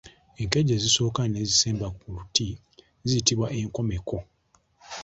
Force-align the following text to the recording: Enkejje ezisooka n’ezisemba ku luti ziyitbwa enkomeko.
Enkejje 0.41 0.73
ezisooka 0.75 1.21
n’ezisemba 1.27 1.87
ku 1.97 2.05
luti 2.15 2.47
ziyitbwa 3.09 3.47
enkomeko. 3.59 4.17